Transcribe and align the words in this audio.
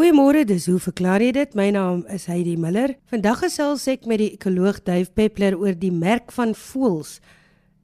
Goeiemôre, 0.00 0.46
dis 0.48 0.64
hoe 0.64 0.78
verklaar 0.80 1.20
jy 1.20 1.34
dit? 1.36 1.50
My 1.52 1.66
naam 1.76 1.98
is 2.08 2.22
Heidi 2.30 2.54
Miller. 2.56 2.94
Vandag 3.12 3.42
gesels 3.42 3.82
ek 3.92 4.06
met 4.08 4.22
die 4.22 4.30
ekoloog 4.32 4.78
Dave 4.86 5.12
Peppler 5.12 5.52
oor 5.60 5.76
die 5.76 5.90
merk 5.92 6.32
van 6.32 6.54
voëls. 6.56 7.18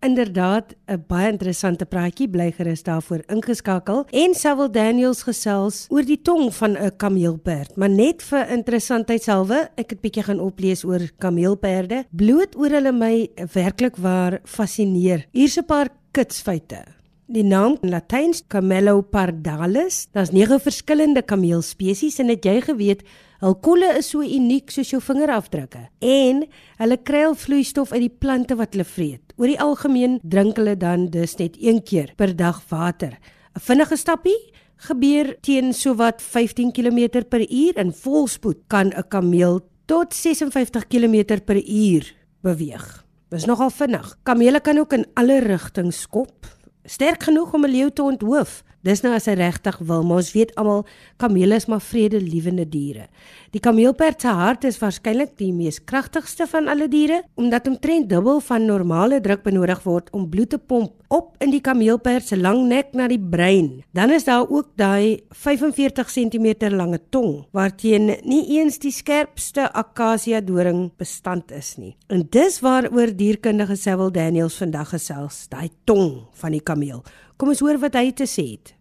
Inderdaad, 0.00 0.72
'n 0.88 1.04
baie 1.08 1.28
interessante 1.28 1.84
praatjie, 1.84 2.30
bly 2.30 2.48
gerus 2.56 2.82
daarvoor 2.88 3.20
ingeskakel. 3.28 4.06
En 4.12 4.34
Sewil 4.34 4.72
Daniels 4.72 5.22
gesels 5.28 5.86
oor 5.90 6.08
die 6.08 6.22
tong 6.22 6.54
van 6.54 6.78
'n 6.78 6.96
kameelperd, 6.96 7.76
maar 7.76 7.90
net 7.90 8.22
vir 8.22 8.48
interessantheidshalwe, 8.48 9.68
ek 9.76 9.90
het 9.90 10.00
bietjie 10.00 10.22
gaan 10.22 10.40
oplees 10.40 10.84
oor 10.84 11.10
kameelperde, 11.18 12.06
bloot 12.12 12.56
oor 12.56 12.70
hulle 12.70 12.92
my 12.92 13.28
werklik 13.52 13.96
waar 13.96 14.40
fascineer. 14.44 15.26
Hier's 15.32 15.58
'n 15.58 15.66
paar 15.66 15.88
kitsfeite. 16.12 16.95
Die 17.26 17.42
naam 17.42 17.72
in 17.82 17.90
Latyns 17.90 18.44
Camelopardalis, 18.46 20.04
daar's 20.14 20.30
nege 20.30 20.60
verskillende 20.62 21.24
kameelspesies 21.26 22.20
en 22.22 22.28
het 22.30 22.44
jy 22.46 22.60
geweet 22.62 23.00
hul 23.42 23.56
kolle 23.66 23.88
is 23.98 24.12
so 24.12 24.22
uniek 24.22 24.70
soos 24.70 24.92
jou 24.92 25.00
vingerafdrukke 25.02 25.80
en 26.06 26.44
hulle 26.78 26.98
kry 27.02 27.24
al 27.26 27.34
vloeistof 27.34 27.90
uit 27.96 28.04
die 28.04 28.12
plante 28.22 28.54
wat 28.60 28.76
hulle 28.76 28.86
vreet. 28.86 29.34
Oor 29.42 29.50
die 29.50 29.58
algemeen 29.58 30.20
drink 30.22 30.60
hulle 30.62 30.76
dan 30.78 31.08
dus 31.10 31.34
net 31.40 31.58
een 31.58 31.82
keer 31.82 32.12
per 32.14 32.30
dag 32.30 32.60
water. 32.70 33.18
'n 33.58 33.60
Vinnige 33.60 33.96
stappie 33.98 34.38
gebeur 34.86 35.34
teen 35.42 35.74
sowat 35.74 36.22
15 36.22 36.70
km 36.70 37.26
per 37.26 37.42
uur 37.42 37.74
en 37.74 37.90
volspoed 37.90 38.68
kan 38.68 38.94
'n 38.94 39.08
kameel 39.08 39.66
tot 39.86 40.14
56 40.14 40.86
km 40.86 41.42
per 41.42 41.58
uur 41.58 42.06
beweeg. 42.42 43.04
Dis 43.30 43.44
nogal 43.44 43.70
vinnig. 43.70 44.14
Kamele 44.22 44.60
kan 44.60 44.78
ook 44.78 44.92
in 44.92 45.06
alle 45.14 45.40
rigtings 45.40 46.00
skop 46.00 46.55
sterk 46.86 47.22
genoeg 47.22 47.54
om 47.54 47.64
'n 47.64 47.70
leeu 47.70 47.90
te 47.90 48.02
onthoof. 48.02 48.62
Dis 48.86 49.00
nou 49.02 49.14
as 49.14 49.24
hy 49.26 49.34
regtig 49.34 49.78
wil, 49.82 50.04
maar 50.06 50.20
ons 50.22 50.32
weet 50.32 50.52
almal 50.54 50.84
kamele 51.16 51.56
is 51.58 51.66
maar 51.66 51.80
vredelewende 51.80 52.68
diere. 52.68 53.08
Die 53.50 53.60
kameelperd 53.60 54.20
se 54.20 54.28
hart 54.28 54.64
is 54.64 54.78
waarskynlik 54.78 55.32
die 55.40 55.52
mees 55.52 55.80
kragtigste 55.84 56.46
van 56.46 56.68
alle 56.68 56.86
diere, 56.88 57.22
omdat 57.34 57.66
omtrent 57.66 58.08
dubbel 58.08 58.40
van 58.40 58.64
normale 58.64 59.20
druk 59.20 59.42
benodig 59.42 59.82
word 59.82 60.10
om 60.12 60.28
bloed 60.30 60.50
te 60.50 60.58
pomp 60.58 60.92
op 61.08 61.34
in 61.42 61.50
die 61.50 61.60
kameelperd 61.60 62.26
se 62.26 62.36
lang 62.36 62.66
nek 62.68 62.94
na 62.96 63.06
die 63.10 63.20
brein. 63.20 63.82
Dan 63.96 64.10
is 64.10 64.24
daar 64.24 64.48
ook 64.48 64.72
daai 64.76 65.22
45 65.30 66.08
cm 66.10 66.70
lange 66.74 67.00
tong 67.10 67.46
waarteen 67.52 68.16
nie 68.24 68.44
eens 68.58 68.78
die 68.78 68.92
skerpste 68.92 69.68
akasia 69.72 70.40
doring 70.40 70.90
bestand 70.98 71.52
is 71.52 71.76
nie. 71.76 71.96
En 72.08 72.26
dis 72.30 72.60
waaroor 72.60 73.14
dierkundige 73.16 73.76
Sewil 73.76 74.10
Daniels 74.12 74.56
vandag 74.58 74.94
gesels, 74.94 75.46
daai 75.48 75.70
tong 75.84 76.26
van 76.40 76.56
die 76.56 76.62
kameel. 76.62 77.04
Kom 77.36 77.52
ons 77.52 77.60
hoor 77.60 77.78
wat 77.78 77.94
hy 77.98 78.10
te 78.16 78.26
sê 78.26 78.46
het. 78.56 78.74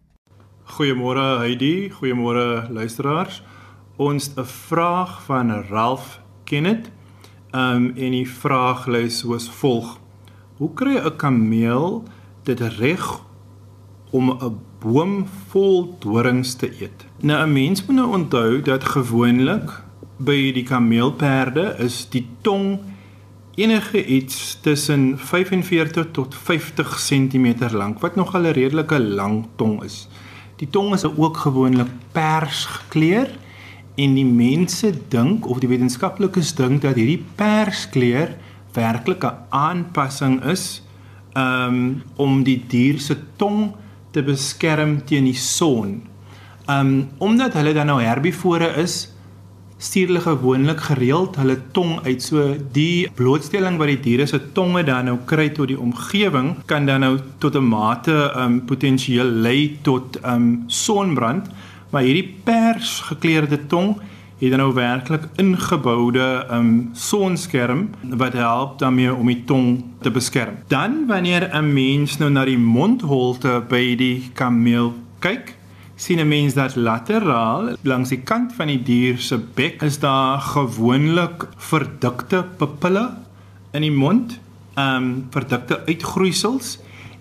Goeiemôre 0.76 1.38
Heidi, 1.44 1.90
goeiemôre 1.94 2.66
luisteraars. 2.74 3.42
Ons 3.96 4.30
'n 4.36 4.44
vraag 4.44 5.22
van 5.22 5.50
Ralph 5.70 6.20
Kenneth. 6.44 6.90
Ehm 7.52 7.76
um, 7.76 7.92
en 7.96 8.10
die 8.10 8.28
vraag 8.28 8.86
lui 8.86 9.08
soos 9.10 9.48
volg: 9.48 10.00
Hoe 10.58 10.74
kry 10.74 10.96
'n 10.98 11.16
kameel 11.16 12.02
dit 12.46 12.60
reg 12.78 13.04
om 14.10 14.30
'n 14.30 14.58
boom 14.80 15.26
vol 15.48 15.96
dorings 15.98 16.54
te 16.54 16.70
eet? 16.80 17.06
Nou 17.20 17.46
'n 17.46 17.52
mens 17.52 17.86
moet 17.86 17.96
nou 17.96 18.08
onthou 18.08 18.62
dat 18.62 18.84
gewoonlik 18.84 19.82
by 20.16 20.52
die 20.52 20.62
kameelperde 20.62 21.74
is 21.78 22.06
die 22.10 22.26
tong 22.40 22.80
enige 23.54 24.04
iets 24.04 24.58
tussen 24.60 25.18
45 25.18 26.10
tot 26.12 26.34
50 26.34 26.96
cm 27.00 27.54
lank 27.72 28.00
wat 28.00 28.16
nog 28.16 28.34
'n 28.34 28.52
redelike 28.52 29.00
lang 29.00 29.46
tong 29.56 29.82
is. 29.82 30.08
Die 30.56 30.70
tong 30.70 30.94
is 30.94 31.04
ook 31.04 31.36
gewoonlik 31.36 31.88
pers 32.12 32.64
gekleur 32.64 33.28
en 33.94 34.14
die 34.14 34.24
mense 34.24 34.92
dink 35.08 35.48
of 35.48 35.58
die 35.58 35.68
wetenskaplikes 35.68 36.54
dink 36.54 36.82
dat 36.82 36.94
hierdie 36.94 37.24
perskleur 37.34 38.36
werklik 38.72 39.24
'n 39.24 39.36
aanpassing 39.48 40.44
is 40.44 40.82
um, 41.36 42.02
om 42.16 42.40
die 42.46 42.58
dier 42.68 43.00
se 43.02 43.16
tong 43.36 43.74
te 44.16 44.24
beskerm 44.24 45.02
teen 45.04 45.28
die 45.28 45.36
son. 45.36 46.00
Um 46.70 47.10
omdat 47.22 47.54
hulle 47.58 47.74
dan 47.76 47.90
nou 47.92 48.00
herbivore 48.02 48.72
is, 48.82 49.04
stuur 49.76 50.08
hulle 50.08 50.22
gewoonlik 50.24 50.80
gereeld 50.88 51.36
hulle 51.36 51.58
tong 51.76 51.98
uit. 52.06 52.22
So 52.24 52.54
die 52.72 53.08
blootstelling 53.18 53.76
wat 53.80 53.92
die 53.92 54.00
diere 54.08 54.26
se 54.26 54.40
tonge 54.56 54.82
dan 54.88 55.10
nou 55.10 55.18
kry 55.28 55.50
tot 55.54 55.68
die 55.70 55.78
omgewing 55.80 56.54
kan 56.70 56.88
dan 56.88 57.04
nou 57.04 57.18
tot 57.38 57.56
'n 57.56 57.68
mate 57.68 58.16
um 58.36 58.60
potensieel 58.64 59.30
lei 59.46 59.78
tot 59.82 60.18
um 60.24 60.64
sonbrand. 60.66 61.46
Maar 61.90 62.02
hierdie 62.02 62.34
pers 62.44 63.00
gekleurde 63.00 63.66
tong 63.66 63.96
het 64.38 64.50
dan 64.50 64.58
nou 64.58 64.72
werklik 64.74 65.28
ingeboude 65.40 66.46
um 66.52 66.90
sonskerm 66.92 67.88
wat 68.02 68.32
help 68.32 68.78
daarmee 68.78 69.14
om 69.14 69.26
die 69.26 69.44
tong 69.44 69.84
te 70.00 70.10
beskerm. 70.10 70.58
Dan 70.68 71.06
wanneer 71.06 71.48
'n 71.52 71.72
mens 71.72 72.18
nou 72.18 72.30
na 72.30 72.44
die 72.44 72.58
mondholte 72.58 73.62
by 73.68 73.96
die 73.96 74.30
kameel 74.32 74.94
kyk, 75.18 75.56
sien 75.96 76.18
'n 76.18 76.28
mens 76.28 76.54
dat 76.54 76.76
lateraal 76.76 77.76
langs 77.82 78.08
die 78.08 78.20
kant 78.20 78.52
van 78.52 78.66
die 78.66 78.82
dier 78.82 79.18
se 79.18 79.38
bek 79.54 79.82
is 79.82 79.98
daar 79.98 80.40
gewoonlik 80.40 81.48
verdikte 81.56 82.44
pupille 82.56 83.10
in 83.72 83.80
die 83.80 83.92
mond, 83.92 84.38
ehm 84.74 84.96
um, 84.96 85.26
verdikte 85.30 85.80
uitgroeisels 85.86 86.78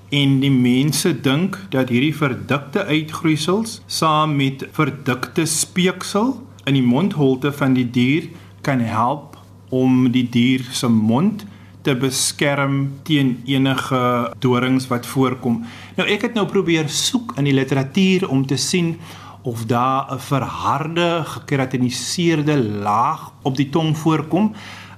en 0.09 0.39
die 0.39 0.51
mense 0.51 1.21
dink 1.21 1.57
dat 1.69 1.89
hierdie 1.89 2.15
verdikte 2.15 2.85
uitgroeisels 2.85 3.81
saam 3.87 4.35
met 4.35 4.67
verdikte 4.71 5.45
speeksel 5.45 6.35
in 6.65 6.73
die 6.73 6.85
mondholte 6.85 7.51
van 7.53 7.73
die 7.73 7.89
dier 7.89 8.29
kan 8.61 8.79
help 8.79 9.37
om 9.69 10.11
die 10.11 10.25
dier 10.29 10.63
se 10.71 10.87
mond 10.89 11.45
te 11.85 11.93
beskerm 11.95 12.79
teen 13.05 13.35
enige 13.45 14.01
dorings 14.41 14.87
wat 14.89 15.05
voorkom. 15.05 15.61
Nou 15.97 16.07
ek 16.09 16.29
het 16.29 16.33
nou 16.37 16.47
probeer 16.49 16.89
soek 16.89 17.35
in 17.37 17.45
die 17.49 17.53
literatuur 17.53 18.25
om 18.29 18.45
te 18.45 18.57
sien 18.57 18.95
of 19.45 19.65
daar 19.69 20.09
'n 20.13 20.19
verharde 20.19 21.21
gekeratiniseerde 21.25 22.57
laag 22.81 23.31
op 23.41 23.55
die 23.55 23.69
tong 23.69 23.97
voorkom. 23.97 24.53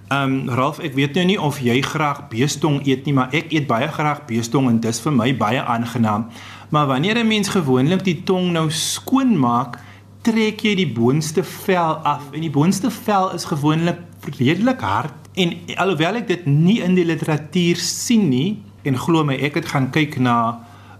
Ehm 0.07 0.47
um, 0.47 0.49
Ralf, 0.49 0.79
ek 0.79 0.93
weet 0.93 1.13
nou 1.13 1.25
nie 1.25 1.41
of 1.41 1.59
jy 1.59 1.81
graag 1.81 2.27
beestong 2.31 2.85
eet 2.87 3.05
nie, 3.05 3.13
maar 3.13 3.27
ek 3.31 3.51
eet 3.51 3.67
baie 3.67 3.87
graag 3.87 4.25
beestong 4.25 4.69
en 4.69 4.79
dis 4.79 5.01
vir 5.03 5.11
my 5.11 5.37
baie 5.37 5.61
aangenaam. 5.61 6.27
Maar 6.69 6.87
wanneer 6.87 7.19
'n 7.19 7.27
mens 7.27 7.49
gewoonlik 7.49 8.03
die 8.03 8.23
tong 8.23 8.51
nou 8.51 8.71
skoon 8.71 9.39
maak, 9.39 9.79
trek 10.27 10.65
jy 10.67 10.75
die 10.83 10.91
boonste 10.91 11.43
vel 11.47 12.01
af. 12.03 12.27
En 12.35 12.43
die 12.43 12.51
boonste 12.51 12.91
vel 12.91 13.31
is 13.37 13.47
gewoonlik 13.47 14.03
redelik 14.37 14.83
hard 14.83 15.27
En 15.37 15.53
alhoewel 15.77 16.17
ek 16.23 16.31
dit 16.31 16.45
nie 16.49 16.79
in 16.81 16.95
die 16.97 17.05
literatuur 17.05 17.77
sien 17.81 18.25
nie 18.31 18.57
en 18.87 18.97
glo 18.97 19.21
my 19.27 19.35
ek 19.45 19.59
het 19.59 19.69
gaan 19.73 19.91
kyk 19.93 20.17
na 20.23 20.37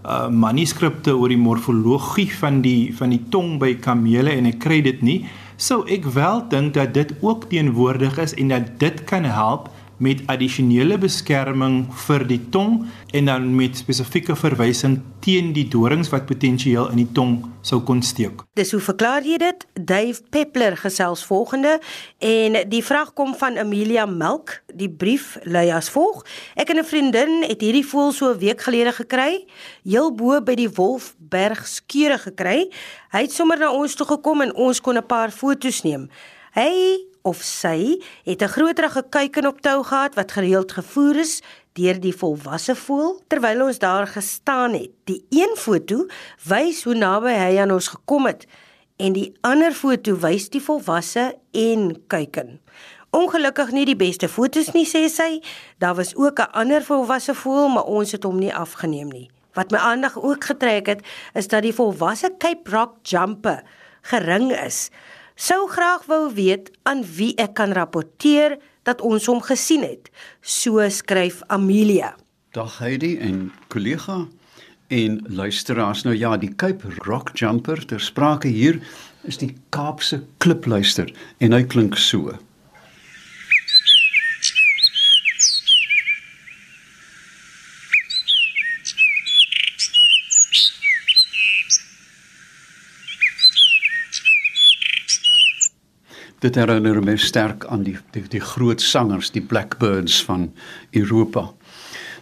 uh 0.08 0.28
manuskripte 0.30 1.10
oor 1.18 1.32
die 1.32 1.40
morfologie 1.40 2.28
van 2.38 2.60
die 2.62 2.94
van 2.94 3.10
die 3.10 3.20
tong 3.34 3.56
by 3.58 3.72
kamele 3.82 4.30
en 4.30 4.46
ek 4.46 4.60
kry 4.62 4.78
dit 4.86 5.00
nie 5.02 5.16
sou 5.58 5.80
ek 5.90 6.06
wel 6.14 6.44
dink 6.52 6.76
dat 6.76 6.94
dit 6.94 7.10
ook 7.18 7.48
teenwoordig 7.50 8.20
is 8.22 8.36
en 8.38 8.54
dat 8.54 8.70
dit 8.78 9.02
kan 9.10 9.26
help 9.26 9.66
met 9.98 10.22
addisionele 10.30 10.98
beskerming 10.98 11.86
vir 12.06 12.24
die 12.28 12.40
tong 12.54 12.86
en 13.12 13.30
dan 13.30 13.48
met 13.56 13.76
spesifieke 13.76 14.36
verwysing 14.38 15.00
teen 15.24 15.52
die 15.52 15.66
dorings 15.68 16.10
wat 16.12 16.26
potensieel 16.26 16.90
in 16.92 17.02
die 17.02 17.12
tong 17.14 17.40
sou 17.66 17.80
kon 17.84 18.02
steek. 18.02 18.44
Dis 18.58 18.70
hoe 18.72 18.80
verklaar 18.80 19.26
jy 19.26 19.38
dit? 19.42 19.66
Dave 19.74 20.22
Peppler 20.30 20.76
gesels 20.78 21.24
volgende 21.26 21.78
en 22.24 22.56
die 22.70 22.82
vraag 22.84 23.12
kom 23.18 23.34
van 23.38 23.58
Amelia 23.58 24.06
Melk. 24.06 24.60
Die 24.74 24.90
brief 24.90 25.36
lui 25.42 25.68
as 25.74 25.90
volg: 25.90 26.24
Ek 26.54 26.70
en 26.70 26.78
'n 26.78 26.84
vriendin 26.84 27.42
het 27.42 27.60
hierdie 27.60 27.86
voël 27.86 28.12
so 28.12 28.30
'n 28.32 28.38
week 28.38 28.60
gelede 28.60 28.92
gekry, 28.92 29.44
heel 29.84 30.14
bo 30.14 30.40
by 30.40 30.54
die 30.54 30.70
Wolfberg 30.70 31.66
skeure 31.66 32.18
gekry. 32.18 32.70
Hy 33.10 33.20
het 33.22 33.32
sommer 33.32 33.58
na 33.58 33.72
ons 33.72 33.94
toe 33.94 34.06
gekom 34.06 34.40
en 34.40 34.54
ons 34.54 34.80
kon 34.80 34.96
'n 34.96 35.06
paar 35.06 35.30
foto's 35.30 35.82
neem. 35.82 36.08
Hy 36.54 37.07
of 37.22 37.42
sy 37.42 38.00
het 38.24 38.42
'n 38.42 38.48
groterige 38.48 39.04
kuiken 39.08 39.46
op 39.46 39.60
tou 39.60 39.82
gehad 39.84 40.14
wat 40.14 40.32
gereeld 40.32 40.72
gevoer 40.72 41.16
is 41.16 41.42
deur 41.72 42.00
die 42.00 42.16
volwasse 42.16 42.74
voël 42.74 43.20
terwyl 43.26 43.62
ons 43.66 43.78
daar 43.78 44.06
gestaan 44.06 44.72
het. 44.72 44.90
Die 45.04 45.24
een 45.30 45.56
foto 45.56 46.06
wys 46.44 46.84
hoe 46.84 46.94
naby 46.94 47.32
hy 47.32 47.58
aan 47.58 47.70
ons 47.70 47.88
gekom 47.88 48.26
het 48.26 48.46
en 48.96 49.12
die 49.12 49.32
ander 49.40 49.72
foto 49.72 50.16
wys 50.18 50.48
die 50.50 50.62
volwasse 50.62 51.38
en 51.52 52.02
kuiken. 52.06 52.60
Ongelukkig 53.10 53.70
nie 53.72 53.86
die 53.88 53.96
beste 53.96 54.28
fotos 54.28 54.74
nie 54.74 54.84
sê 54.84 55.06
sy. 55.08 55.40
Daar 55.78 55.94
was 55.94 56.14
ook 56.16 56.40
'n 56.40 56.52
ander 56.52 56.82
volwasse 56.82 57.34
voël, 57.34 57.68
maar 57.68 57.84
ons 57.84 58.12
het 58.12 58.22
hom 58.22 58.38
nie 58.38 58.54
afgeneem 58.54 59.08
nie. 59.08 59.30
Wat 59.52 59.70
my 59.70 59.78
aandag 59.78 60.22
ook 60.22 60.44
getrek 60.44 60.86
het, 60.86 61.06
is 61.34 61.48
dat 61.48 61.62
die 61.62 61.74
volwasse 61.74 62.34
Cape 62.38 62.70
Rock 62.70 62.96
jumper 63.02 63.62
gering 64.02 64.52
is. 64.52 64.90
Sou 65.38 65.68
graag 65.70 66.02
wou 66.10 66.32
weet 66.34 66.72
aan 66.82 67.04
wie 67.14 67.30
ek 67.38 67.52
kan 67.60 67.70
rapporteer 67.70 68.56
dat 68.88 68.98
ons 69.06 69.28
hom 69.30 69.38
gesien 69.46 69.84
het. 69.86 70.08
So 70.42 70.82
skryf 70.90 71.44
Amelia. 71.46 72.16
Dag 72.58 72.80
Heidi 72.82 73.12
en 73.22 73.52
kollega. 73.70 74.24
En 74.90 75.20
luisteraars, 75.28 76.02
nou 76.02 76.16
ja, 76.16 76.32
die 76.36 76.50
Cape 76.58 76.90
Rock 77.06 77.36
Jumper 77.38 77.84
ter 77.86 78.02
sprake 78.02 78.50
hier 78.50 78.80
is 79.30 79.38
die 79.38 79.52
Kaapse 79.70 80.24
klipluister 80.42 81.12
en 81.38 81.54
hy 81.54 81.62
klink 81.70 81.94
so. 82.02 82.34
Dit 96.38 96.54
herinner 96.54 97.00
my 97.02 97.16
sterk 97.16 97.64
aan 97.66 97.82
die 97.82 97.96
die, 98.14 98.22
die 98.30 98.40
groot 98.40 98.82
sangers, 98.82 99.32
die 99.34 99.42
Blackbirds 99.42 100.20
van 100.24 100.52
Europa. 100.90 101.48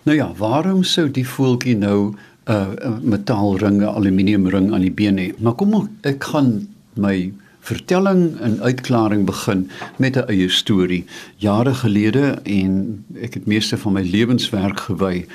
Nou 0.08 0.16
ja, 0.16 0.30
waarom 0.38 0.84
sou 0.84 1.10
die 1.10 1.26
voeltjie 1.28 1.76
nou 1.76 2.14
'n 2.46 2.52
uh, 2.52 2.98
metaalring, 3.02 3.82
'n 3.82 3.92
aluminiumring 3.92 4.72
aan 4.72 4.80
die 4.80 4.92
been 4.92 5.18
hê? 5.18 5.32
Maar 5.38 5.54
kom 5.54 5.90
ek 6.02 6.24
gaan 6.24 6.68
my 6.94 7.32
vertelling 7.60 8.38
en 8.40 8.60
uitklaring 8.62 9.26
begin 9.26 9.70
met 9.96 10.16
'n 10.16 10.28
eie 10.28 10.48
storie. 10.48 11.04
Jare 11.36 11.74
gelede 11.74 12.38
en 12.42 13.04
ek 13.20 13.34
het 13.34 13.46
meeste 13.46 13.76
van 13.76 13.92
my 13.92 14.02
lewenswerk 14.02 14.80
gewy 14.80 15.26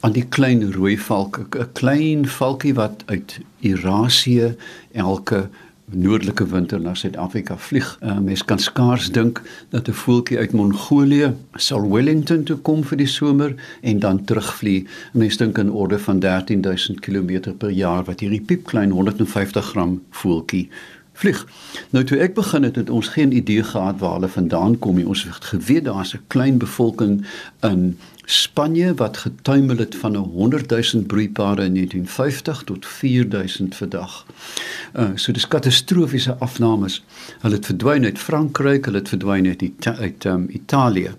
aan 0.00 0.12
die 0.12 0.26
klein 0.28 0.72
rooi 0.72 0.98
valk, 0.98 1.38
'n 1.38 1.72
klein 1.72 2.28
valkie 2.28 2.74
wat 2.74 3.02
uit 3.06 3.38
Eurasië 3.60 4.56
elke 4.92 5.48
noordelike 5.92 6.46
winter 6.46 6.80
na 6.80 6.94
Suid-Afrika 6.94 7.56
vlieg. 7.58 7.98
Uh, 8.02 8.18
mens 8.18 8.44
kan 8.44 8.58
skaars 8.58 9.10
dink 9.12 9.42
dat 9.68 9.88
'n 9.88 9.92
voeltjie 9.92 10.38
uit 10.38 10.52
Mongolië 10.52 11.34
sal 11.54 11.90
Wellington 11.90 12.42
toe 12.42 12.56
kom 12.56 12.84
vir 12.84 12.96
die 12.96 13.06
somer 13.06 13.54
en 13.80 13.98
dan 13.98 14.24
terugvlieg. 14.24 14.88
Mens 15.12 15.36
dink 15.36 15.58
in 15.58 15.72
orde 15.72 15.98
van 15.98 16.18
13000 16.18 17.00
km 17.00 17.52
per 17.58 17.70
jaar 17.70 18.04
wat 18.04 18.20
hierdie 18.20 18.40
piepklein 18.40 18.90
150 18.90 19.64
gram 19.64 20.02
voeltjie 20.10 20.68
vlieg. 21.14 21.46
Nou 21.90 22.04
toe 22.04 22.18
ek 22.18 22.34
begin 22.34 22.62
het, 22.66 22.76
het 22.76 22.90
ons 22.90 23.08
geen 23.14 23.32
idee 23.32 23.62
gehad 23.62 23.98
waar 23.98 24.16
hulle 24.18 24.28
vandaan 24.28 24.78
kom 24.78 24.96
nie. 24.98 25.06
Ons 25.06 25.24
het 25.24 25.44
geweet 25.44 25.84
daar's 25.84 26.14
'n 26.14 26.24
klein 26.26 26.58
bevolking 26.58 27.26
in 27.62 27.98
Spanje 28.26 28.94
wat 28.94 29.16
getuimel 29.16 29.76
het 29.76 29.96
van 29.96 30.12
'n 30.12 30.16
100 30.16 30.70
000 30.92 31.04
broeipare 31.06 31.64
in 31.64 31.74
1950 31.74 32.62
tot 32.62 32.86
4000 32.86 33.74
vandag. 33.74 34.26
Uh 34.96 35.10
so 35.14 35.32
dis 35.32 35.48
katastrofiese 35.48 36.36
afnames. 36.38 37.04
Hulle 37.40 37.54
het 37.54 37.66
verdwyn 37.66 38.04
uit 38.04 38.18
Frankryk, 38.18 38.84
hulle 38.84 38.98
het 38.98 39.08
verdwyn 39.08 39.46
uit 39.46 39.62
Ita 39.62 39.94
uit 39.96 40.24
um, 40.24 40.46
Italië. 40.48 41.10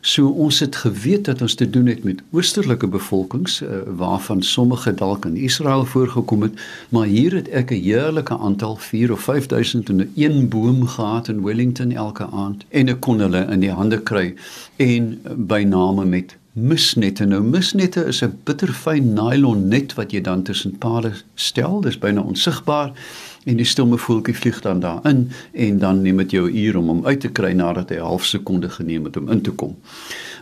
So 0.00 0.28
ons 0.28 0.60
het 0.60 0.76
geweet 0.76 1.24
dat 1.24 1.40
ons 1.40 1.54
te 1.54 1.70
doen 1.70 1.86
het 1.86 2.04
met 2.04 2.22
oosterlike 2.30 2.86
bevolkings 2.86 3.62
uh, 3.62 3.68
waarvan 3.96 4.42
sommige 4.42 4.94
dalk 4.94 5.24
in 5.24 5.36
Israel 5.36 5.84
voorgekom 5.84 6.42
het, 6.42 6.60
maar 6.88 7.06
hier 7.06 7.34
het 7.34 7.48
ek 7.48 7.70
'n 7.70 7.82
heerlike 7.82 8.38
aantal 8.38 8.76
4 8.76 9.12
of 9.12 9.20
5000 9.20 9.88
in 9.88 9.96
'n 9.96 10.12
een 10.14 10.48
boom 10.48 10.86
gehad 10.86 11.28
in 11.28 11.42
Wellington 11.42 11.92
elke 11.92 12.26
aand 12.26 12.64
en 12.68 12.88
ek 12.88 13.00
kon 13.00 13.20
hulle 13.20 13.46
in 13.50 13.60
die 13.60 13.72
hande 13.72 14.00
kry 14.02 14.34
en 14.76 15.20
uh, 15.24 15.32
by 15.36 15.62
name 15.62 16.04
met 16.04 16.36
misnette. 16.52 17.24
Nou 17.24 17.42
misnette 17.42 18.04
is 18.04 18.22
'n 18.22 18.38
bitterfyn 18.44 19.12
nylon 19.14 19.68
net 19.68 19.94
wat 19.94 20.12
jy 20.12 20.20
dan 20.20 20.42
tussen 20.42 20.78
pale 20.78 21.12
stel. 21.34 21.80
Dis 21.80 21.98
byna 21.98 22.20
onsigbaar 22.20 22.92
en 23.44 23.56
die 23.56 23.64
stomme 23.64 23.98
voeltjie 23.98 24.34
vlieg 24.34 24.60
dan 24.60 24.80
daarin 24.80 25.30
en 25.52 25.78
dan 25.78 26.02
neem 26.02 26.16
dit 26.16 26.30
jou 26.30 26.50
uur 26.50 26.76
om 26.76 26.86
hom 26.86 27.06
uit 27.06 27.20
te 27.20 27.28
kry 27.28 27.52
nadat 27.52 27.88
hy 27.88 27.96
'n 27.96 28.10
half 28.10 28.24
sekonde 28.24 28.68
geneem 28.68 29.04
het 29.04 29.16
om 29.16 29.30
in 29.30 29.40
te 29.40 29.50
kom. 29.50 29.76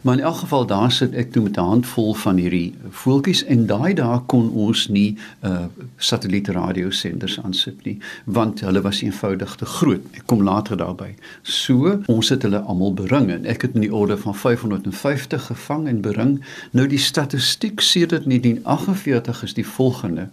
Maar 0.03 0.19
in 0.19 0.25
elk 0.25 0.37
geval 0.37 0.67
daar 0.67 0.93
sit 0.93 1.15
ek 1.15 1.33
toe 1.33 1.43
met 1.43 1.57
'n 1.57 1.61
handvol 1.61 2.15
van 2.15 2.37
hierdie 2.37 2.75
voeltjies 2.91 3.45
en 3.45 3.67
daai 3.67 3.95
dae 3.95 4.21
kon 4.27 4.51
ons 4.51 4.89
nie 4.89 5.17
uh 5.43 5.65
satellietradiosenders 5.97 7.41
aansit 7.43 7.85
nie 7.85 7.99
want 8.25 8.61
hulle 8.61 8.81
was 8.81 9.01
eenvoudig 9.03 9.55
te 9.55 9.65
groot. 9.65 10.03
Ek 10.13 10.27
kom 10.27 10.43
later 10.43 10.77
daarby. 10.77 11.15
So 11.43 12.01
ons 12.07 12.29
het 12.29 12.43
hulle 12.43 12.59
almal 12.59 12.95
bering 12.95 13.31
en 13.31 13.47
ek 13.47 13.63
het 13.63 13.75
in 13.75 13.81
die 13.81 13.95
orde 13.95 14.17
van 14.17 14.35
550 14.35 15.47
gevang 15.47 15.89
en 15.89 16.01
bering. 16.01 16.45
Nou 16.71 16.87
die 16.87 16.99
statistiek 16.99 17.81
sê 17.81 18.07
dit 18.07 18.25
1948 18.25 19.43
is 19.43 19.55
die 19.55 19.67
volgende 19.67 20.29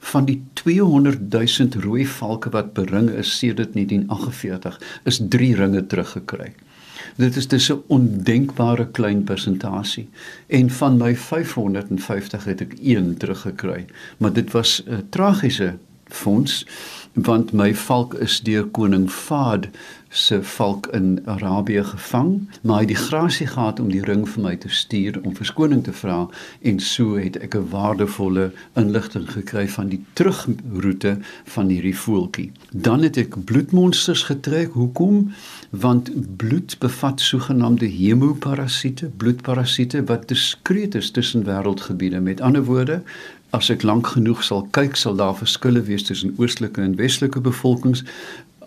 van 0.00 0.24
die 0.24 0.42
200 0.52 1.30
000 1.32 1.82
rooi 1.84 2.06
valke 2.06 2.50
wat 2.50 2.72
bering 2.72 3.10
is 3.10 3.38
sedert 3.38 3.74
1948 3.74 4.80
is 5.04 5.20
3 5.28 5.54
ringe 5.54 5.86
teruggekry. 5.86 6.52
Dit 7.16 7.36
is 7.36 7.48
dus 7.48 7.68
'n 7.68 7.82
ondenkbare 7.86 8.86
klein 8.90 9.24
persentasie. 9.24 10.08
En 10.46 10.70
van 10.70 10.96
my 10.96 11.16
550 11.16 12.44
het 12.44 12.60
ek 12.60 12.74
1 12.82 13.16
teruggekry. 13.16 13.84
Maar 14.16 14.32
dit 14.32 14.50
was 14.52 14.82
'n 14.86 15.06
tragiese 15.08 15.76
fonds 16.04 16.66
want 17.14 17.52
my 17.52 17.74
valk 17.74 18.14
is 18.14 18.40
deur 18.40 18.66
koning 18.66 19.10
Fahd 19.10 19.68
se 20.14 20.42
valk 20.42 20.86
in 20.86 21.22
Arabië 21.26 21.82
gevang, 21.84 22.48
maar 22.62 22.76
hy 22.76 22.82
het 22.84 22.92
die 22.92 23.00
grasie 23.06 23.46
gehad 23.50 23.80
om 23.82 23.88
die 23.90 24.02
ring 24.06 24.22
vir 24.28 24.42
my 24.44 24.52
te 24.62 24.70
stuur 24.70 25.18
om 25.24 25.34
verskoning 25.34 25.82
te 25.86 25.94
vra 25.94 26.20
en 26.70 26.78
so 26.80 27.16
het 27.18 27.36
ek 27.42 27.56
'n 27.58 27.66
waardevolle 27.72 28.52
inligting 28.78 29.26
gekry 29.30 29.66
van 29.68 29.88
die 29.88 30.04
terugroete 30.12 31.18
van 31.44 31.68
hierdie 31.68 31.96
voeltjie. 31.96 32.52
Dan 32.70 33.02
het 33.02 33.16
ek 33.16 33.44
bloedmonsters 33.44 34.22
getrek. 34.22 34.72
Hoekom? 34.72 35.32
Want 35.70 36.10
bloed 36.36 36.76
bevat 36.78 37.20
sogenaamde 37.20 37.86
hemoparasiete, 37.86 39.10
bloedparasiete 39.16 40.04
wat 40.04 40.28
diskreet 40.28 40.94
is 40.94 41.10
tussen 41.10 41.44
wêreldgebiede. 41.44 42.20
Met 42.20 42.40
ander 42.40 42.64
woorde, 42.64 43.02
as 43.54 43.70
ek 43.70 43.84
lank 43.86 44.06
genoeg 44.16 44.42
sal 44.42 44.66
kyk, 44.74 44.96
sal 44.98 45.16
daar 45.16 45.36
verskille 45.38 45.82
wees 45.86 46.02
tussen 46.02 46.34
oostelike 46.42 46.82
en 46.82 46.96
westelike 46.98 47.40
bevolkings. 47.40 48.02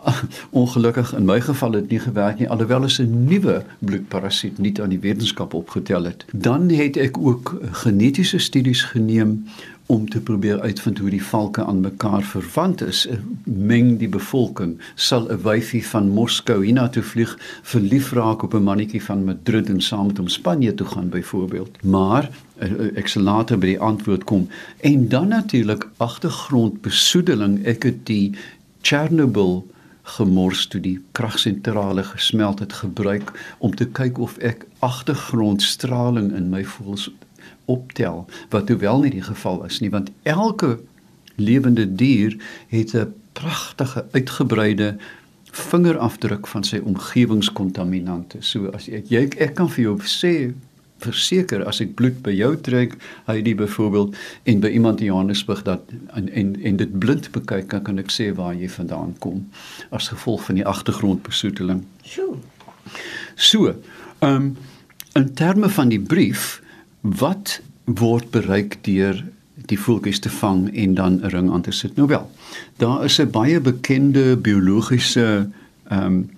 Ongelukkig 0.61 1.13
in 1.17 1.25
my 1.27 1.39
geval 1.43 1.75
het 1.75 1.89
nie 1.91 1.99
gewerk 1.99 2.39
nie 2.39 2.49
alhoewel 2.49 2.87
is 2.87 2.99
'n 2.99 3.25
nuwe 3.27 3.63
bloedparasiet 3.79 4.57
nie 4.57 4.73
aan 4.81 4.93
die 4.95 5.03
wetenskap 5.03 5.53
opgetel 5.53 6.03
het. 6.03 6.25
Dan 6.31 6.69
het 6.69 6.97
ek 6.97 7.17
ook 7.17 7.55
genetiese 7.83 8.37
studies 8.37 8.83
geneem 8.83 9.47
om 9.87 10.09
te 10.09 10.19
probeer 10.21 10.59
uitvind 10.61 10.97
hoe 10.99 11.09
die 11.09 11.23
valke 11.23 11.63
aan 11.63 11.79
mekaar 11.79 12.23
verwant 12.23 12.81
is. 12.83 13.05
Meng 13.43 13.93
die 14.01 14.09
bevolking 14.11 14.75
sal 14.95 15.27
'n 15.31 15.41
wyfie 15.43 15.85
van 15.87 16.09
Moskou 16.09 16.63
hiernatoe 16.65 17.03
vlieg, 17.03 17.37
verlief 17.63 18.11
raak 18.11 18.43
op 18.43 18.53
'n 18.53 18.63
mannetjie 18.63 19.03
van 19.03 19.23
Madrid 19.23 19.69
en 19.69 19.81
saam 19.81 20.07
met 20.07 20.17
hom 20.17 20.27
Spanje 20.27 20.73
toe 20.73 20.87
gaan 20.87 21.09
byvoorbeeld. 21.09 21.83
Maar 21.83 22.29
eh, 22.57 22.71
eh, 22.71 22.97
ek 22.97 23.07
sal 23.07 23.23
later 23.23 23.57
by 23.57 23.65
die 23.65 23.79
antwoord 23.79 24.23
kom. 24.23 24.47
En 24.79 25.07
dan 25.07 25.27
natuurlik 25.27 25.87
agtergrondbesoedeling. 25.97 27.65
Ek 27.65 27.83
het 27.83 28.05
die 28.05 28.33
Chernobyl 28.81 29.67
gemors 30.03 30.67
toe 30.67 30.81
die 30.81 30.99
kragsentrale 31.11 32.03
gesmelt 32.03 32.59
het 32.59 32.73
gebruik 32.73 33.55
om 33.57 33.75
te 33.75 33.85
kyk 33.85 34.17
of 34.17 34.37
ek 34.37 34.65
agtergrondstraling 34.79 36.35
in 36.35 36.49
my 36.49 36.63
voels 36.65 37.09
optel 37.67 38.25
wat 38.49 38.69
hoewel 38.71 39.03
nie 39.03 39.13
die 39.19 39.25
geval 39.27 39.63
is 39.67 39.79
nie 39.83 39.91
want 39.93 40.11
elke 40.23 40.77
lewende 41.37 41.85
dier 41.95 42.35
het 42.73 42.95
'n 42.95 43.13
pragtige 43.33 44.05
uitgebreide 44.11 44.95
vingerafdruk 45.51 46.47
van 46.47 46.63
sy 46.63 46.79
omgewingskontaminante. 46.83 48.37
So 48.45 48.69
as 48.77 48.87
ek 48.89 49.09
jy 49.09 49.27
ek 49.37 49.55
kan 49.55 49.69
vir 49.69 49.83
jou 49.83 49.95
sê 50.05 50.53
verseker 51.03 51.61
as 51.69 51.81
ek 51.81 51.93
bloed 51.95 52.21
by 52.25 52.33
jou 52.33 52.55
trek, 52.65 52.95
hy 53.27 53.41
die 53.45 53.55
byvoorbeeld 53.57 54.15
en 54.49 54.61
by 54.63 54.71
iemand 54.73 55.01
in 55.03 55.11
Johannesburg 55.11 55.63
dat 55.67 55.81
en 56.17 56.29
en, 56.29 56.55
en 56.63 56.77
dit 56.77 56.99
blind 56.99 57.31
bekyk 57.31 57.67
kan, 57.67 57.83
kan 57.85 58.01
ek 58.01 58.13
sê 58.13 58.31
waar 58.37 58.55
jy 58.57 58.69
vandaan 58.69 59.13
kom 59.19 59.45
as 59.89 60.09
gevolg 60.13 60.47
van 60.49 60.55
die 60.55 60.65
agtergrondbesoedeling. 60.65 61.85
Sjoe. 62.01 62.37
So, 63.35 63.75
ehm 64.19 64.33
um, 64.33 64.57
in 65.17 65.33
terme 65.33 65.69
van 65.69 65.89
die 65.89 65.99
brief 65.99 66.61
wat 67.15 67.59
word 67.85 68.29
bereik 68.31 68.77
deur 68.83 69.23
die 69.67 69.79
voeltjies 69.79 70.19
te 70.19 70.29
vang 70.29 70.67
en 70.75 70.93
dan 70.93 71.19
'n 71.21 71.29
ring 71.33 71.51
aan 71.51 71.61
te 71.61 71.71
sit. 71.71 71.95
Nou 71.95 72.07
wel, 72.07 72.31
daar 72.77 73.03
is 73.03 73.19
'n 73.19 73.31
baie 73.31 73.59
bekende 73.59 74.37
biologiese 74.37 75.49
ehm 75.87 76.05
um, 76.05 76.29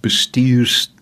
bestuurs 0.00 0.92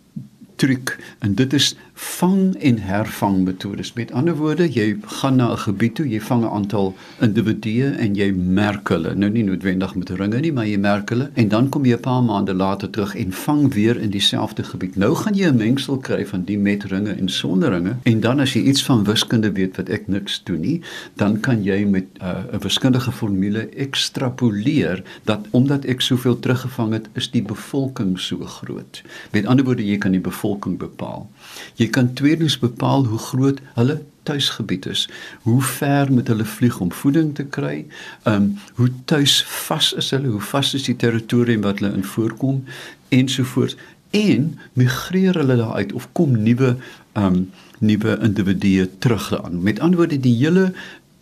truc 0.57 0.99
en 1.19 1.35
dit 1.35 1.53
is 1.53 1.77
vang 1.95 2.55
en 2.57 2.79
hervang 2.79 3.45
metodes. 3.45 3.93
Met 3.93 4.13
ander 4.13 4.35
woorde, 4.35 4.67
jy 4.73 4.97
gaan 5.21 5.37
na 5.37 5.53
'n 5.53 5.59
gebied 5.59 5.95
toe, 5.95 6.09
jy 6.09 6.21
vang 6.21 6.45
'n 6.45 6.49
aantal 6.49 6.95
individue 7.21 7.95
en 7.99 8.15
jy 8.15 8.33
merk 8.33 8.89
hulle. 8.89 9.15
Nou 9.15 9.31
nie 9.31 9.43
noodwendig 9.45 9.95
met 9.95 10.11
ringe 10.11 10.41
nie, 10.41 10.53
maar 10.53 10.67
jy 10.67 10.79
merk 10.79 11.09
hulle 11.09 11.31
en 11.35 11.49
dan 11.49 11.69
kom 11.69 11.85
jy 11.85 11.95
'n 11.95 12.01
paar 12.01 12.23
maande 12.23 12.55
later 12.55 12.91
terug 12.91 13.17
en 13.17 13.33
vang 13.33 13.75
weer 13.75 14.01
in 14.01 14.11
dieselfde 14.11 14.63
gebied. 14.63 14.97
Nou 14.97 15.15
gaan 15.15 15.35
jy 15.35 15.47
'n 15.47 15.57
mengsel 15.57 15.99
kry 15.99 16.27
van 16.27 16.45
die 16.45 16.59
met 16.59 16.85
ringe 16.85 17.11
en 17.13 17.29
sonder 17.29 17.71
ringe 17.71 17.97
en 18.03 18.21
dan 18.21 18.41
as 18.41 18.53
jy 18.53 18.63
iets 18.63 18.85
van 18.85 19.05
wiskunde 19.05 19.53
weet 19.53 19.77
wat 19.77 19.89
ek 19.89 20.09
niks 20.09 20.43
doen 20.45 20.61
nie, 20.61 20.81
dan 21.15 21.41
kan 21.41 21.63
jy 21.63 21.85
met 21.85 22.05
uh, 22.23 22.29
'n 22.29 22.55
uh, 22.55 22.61
wiskundige 22.61 23.13
formule 23.13 23.69
ekstrapoleer 23.69 25.03
dat 25.25 25.47
omdat 25.51 25.85
ek 25.85 26.01
soveel 26.01 26.39
teruggevang 26.39 26.93
het, 26.93 27.09
is 27.13 27.31
die 27.31 27.43
bevolking 27.43 28.19
so 28.21 28.45
groot. 28.45 29.03
Met 29.31 29.47
ander 29.47 29.65
woorde, 29.65 29.87
jy 29.87 29.99
kan 29.99 30.13
die 30.13 30.21
bevolking 30.21 30.79
bepaal. 30.79 31.31
Jy 31.75 31.84
kan 31.89 32.13
tweedens 32.13 32.59
bepaal 32.59 33.05
hoe 33.05 33.19
groot 33.19 33.61
hulle 33.75 34.03
tuisgebied 34.23 34.87
is. 34.87 35.09
Hoe 35.43 35.63
ver 35.63 36.13
moet 36.13 36.29
hulle 36.29 36.45
vlieg 36.45 36.81
om 36.81 36.93
voeding 36.93 37.35
te 37.35 37.45
kry? 37.45 37.87
Ehm 38.23 38.35
um, 38.35 38.59
hoe 38.75 38.91
tuis 39.05 39.45
vas 39.45 39.93
is 39.93 40.11
hulle? 40.11 40.29
Hoe 40.29 40.41
vas 40.41 40.75
is 40.75 40.89
die 40.89 40.97
territorium 40.97 41.61
wat 41.61 41.79
hulle 41.79 41.95
in 41.95 42.05
voorkom 42.05 42.65
ensovoorts? 43.09 43.77
En 44.11 44.59
migreer 44.73 45.35
hulle 45.35 45.57
daar 45.57 45.75
uit 45.75 45.93
of 45.93 46.09
kom 46.13 46.43
nuwe 46.43 46.77
ehm 47.13 47.25
um, 47.25 47.51
nuwe 47.79 48.19
individue 48.23 48.89
terug 48.99 49.29
daaraan. 49.29 49.63
Met 49.63 49.81
ander 49.81 49.99
woorde 49.99 50.21
die 50.21 50.37
hele 50.37 50.73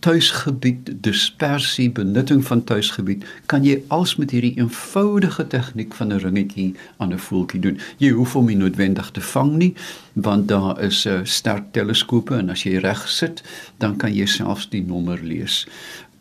tuisgebied 0.02 0.90
dispersie 1.00 1.90
benutting 1.90 2.42
van 2.46 2.64
tuisgebied 2.64 3.24
kan 3.46 3.62
jy 3.64 3.76
als 3.94 4.16
met 4.18 4.32
hierdie 4.34 4.56
eenvoudige 4.58 5.46
tegniek 5.46 5.94
van 5.94 6.12
'n 6.12 6.18
ringetjie 6.24 6.74
aan 6.96 7.12
'n 7.12 7.18
voeltjie 7.18 7.60
doen. 7.60 7.78
Jy 7.96 8.10
hoef 8.10 8.32
hom 8.32 8.46
nie 8.46 8.56
noodwendig 8.56 9.10
te 9.10 9.20
vang 9.20 9.52
nie 9.56 9.74
want 10.12 10.48
daar 10.48 10.80
is 10.80 11.04
'n 11.06 11.08
uh, 11.08 11.20
sterk 11.24 11.72
teleskope 11.72 12.34
en 12.34 12.50
as 12.50 12.62
jy 12.62 12.76
reg 12.78 13.08
sit, 13.08 13.42
dan 13.78 13.96
kan 13.96 14.14
jy 14.14 14.26
selfs 14.26 14.68
die 14.68 14.82
nommer 14.82 15.20
lees. 15.22 15.66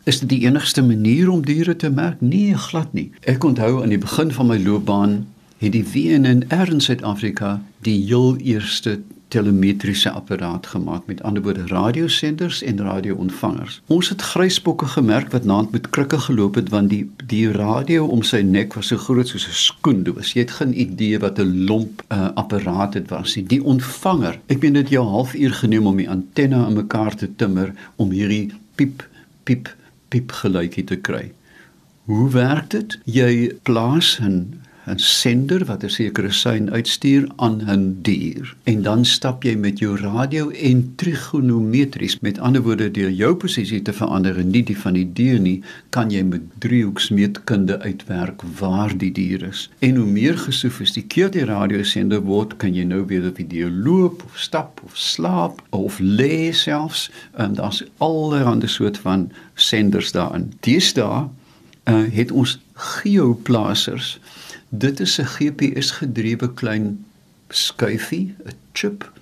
Is 0.04 0.20
dit 0.20 0.28
die 0.28 0.46
enigste 0.46 0.82
manier 0.82 1.30
om 1.30 1.44
diere 1.44 1.76
te 1.76 1.90
merk? 1.90 2.20
Nee, 2.20 2.54
glad 2.54 2.92
nie. 2.92 3.10
Ek 3.20 3.44
onthou 3.44 3.82
aan 3.82 3.88
die 3.88 3.98
begin 3.98 4.32
van 4.32 4.46
my 4.46 4.58
loopbaan 4.58 5.26
het 5.58 5.72
die 5.72 5.84
WNR 5.84 6.70
in 6.70 6.80
Suid-Afrika 6.80 7.62
die 7.86 8.04
heel 8.06 8.36
eerste 8.36 9.00
telemetriese 9.32 10.10
apparaat 10.10 10.66
gemaak 10.66 11.06
met 11.06 11.22
ander 11.22 11.42
woorde 11.42 11.66
radiosenders 11.66 12.62
en 12.62 12.80
radioontvangers. 12.84 13.80
Ons 13.86 14.08
het 14.12 14.22
grysbokke 14.32 14.86
gemerk 14.94 15.32
wat 15.32 15.44
naand 15.48 15.72
met 15.72 15.90
krikke 15.90 16.18
geloop 16.18 16.58
het 16.60 16.68
want 16.74 16.90
die 16.92 17.04
die 17.26 17.48
radio 17.52 18.06
om 18.06 18.22
sy 18.26 18.42
nek 18.44 18.76
was 18.76 18.90
so 18.92 19.00
groot 19.00 19.28
soos 19.28 19.48
'n 19.48 19.58
skoendoos. 19.66 20.32
Jy 20.32 20.40
het 20.44 20.56
geen 20.58 20.74
idee 20.80 21.18
wat 21.18 21.38
'n 21.38 21.64
lomp 21.68 22.02
uh, 22.08 22.28
apparaat 22.34 22.92
dit 22.92 23.08
was 23.08 23.36
nie. 23.36 23.46
Die 23.46 23.64
ontvanger, 23.64 24.38
ek 24.46 24.60
meen 24.60 24.72
dit 24.72 24.88
jou 24.88 25.06
halfuur 25.06 25.52
geneem 25.52 25.86
om 25.86 25.96
die 25.96 26.10
antenne 26.10 26.64
aan 26.64 26.74
mekaar 26.74 27.14
te 27.14 27.28
timmer 27.36 27.72
om 27.96 28.10
hierdie 28.10 28.52
piep 28.74 29.08
piep 29.44 29.76
piep 30.08 30.32
geluidjie 30.32 30.84
te 30.84 30.96
kry. 30.96 31.32
Hoe 32.04 32.30
werk 32.30 32.70
dit? 32.70 32.98
Jy 33.04 33.54
plaas 33.62 34.18
'n 34.20 34.60
'n 34.86 34.98
sender 34.98 35.64
wat 35.64 35.84
'n 35.84 35.88
sekere 35.88 36.32
sein 36.32 36.70
uitstuur 36.70 37.28
aan 37.36 37.62
'n 37.70 37.98
dier. 38.02 38.54
En 38.62 38.82
dan 38.82 39.04
stap 39.04 39.42
jy 39.42 39.54
met 39.54 39.78
jou 39.78 39.96
radio 39.96 40.50
en 40.50 40.92
trigonometries, 40.96 42.20
met 42.20 42.38
ander 42.38 42.62
woorde 42.62 42.90
deur 42.90 43.10
jou 43.10 43.34
posisie 43.34 43.82
te 43.82 43.92
verander 43.92 44.38
en 44.38 44.50
nie 44.50 44.62
die 44.62 44.78
van 44.78 44.92
die 44.92 45.12
dier 45.12 45.40
nie, 45.40 45.62
kan 45.88 46.10
jy 46.10 46.22
met 46.22 46.40
driehoeksmeetkunde 46.58 47.80
uitwerk 47.80 48.42
waar 48.58 48.98
die 48.98 49.12
dier 49.12 49.42
is. 49.42 49.70
En 49.78 49.96
hoe 49.96 50.06
meer 50.06 50.38
gesofistikeerd 50.38 51.32
die 51.32 51.44
radiosender 51.44 52.20
word, 52.20 52.56
kan 52.56 52.74
jy 52.74 52.84
nou 52.84 53.06
weer 53.06 53.26
op 53.26 53.36
die 53.36 53.46
dier 53.46 53.70
loop 53.70 54.22
of 54.24 54.38
stap 54.38 54.80
of 54.84 54.96
slaap 54.96 55.62
of 55.70 55.98
lê 56.00 56.52
selfs. 56.52 57.10
En 57.32 57.54
daar's 57.54 57.84
allerlei 57.96 58.66
soort 58.66 58.98
van 58.98 59.30
senders 59.54 60.12
daarin. 60.12 60.52
Daar 60.94 61.28
uh, 61.84 62.02
het 62.12 62.30
ons 62.30 62.60
geoplasers 62.74 64.20
Dit 64.74 65.00
is 65.00 65.18
'n 65.20 65.24
GPS 65.24 65.90
gedrewe 65.90 66.52
klein 66.52 67.04
skuifie, 67.48 68.34
'n 68.44 68.56
chip 68.72 69.12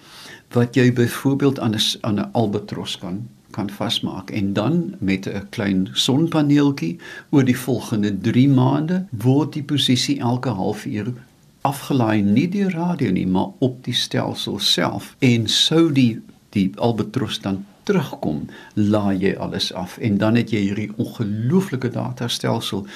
wat 0.53 0.75
jy 0.75 0.93
byvoorbeeld 0.93 1.59
aan 1.59 1.75
'n 1.75 1.81
aan 2.01 2.19
'n 2.21 2.33
albatros 2.33 2.99
kan 2.99 3.29
kan 3.51 3.71
vasmaak 3.71 4.31
en 4.31 4.53
dan 4.53 4.95
met 4.99 5.27
'n 5.27 5.49
klein 5.49 5.89
sonpaneeltjie 5.93 6.99
oor 7.31 7.45
die 7.45 7.59
volgende 7.59 8.21
3 8.21 8.49
maande 8.49 9.07
word 9.11 9.53
die 9.53 9.63
posisie 9.63 10.19
elke 10.19 10.49
halfuur 10.49 11.13
afgelaai. 11.61 12.23
Nie 12.23 12.49
deur 12.49 12.71
radio 12.71 13.11
nie 13.11 13.27
maar 13.27 13.49
op 13.59 13.85
die 13.85 13.95
stelsel 13.95 14.59
self. 14.59 15.17
En 15.19 15.49
sou 15.49 15.93
die 15.93 16.21
die 16.49 16.73
albatros 16.75 17.41
dan 17.41 17.67
terugkom, 17.91 18.45
laai 18.75 19.19
jy 19.19 19.35
alles 19.37 19.73
af 19.75 19.97
en 19.99 20.19
dan 20.19 20.39
het 20.39 20.53
jy 20.55 20.63
hierdie 20.69 20.91
ongelooflike 20.97 21.91
datastelsel 21.95 22.87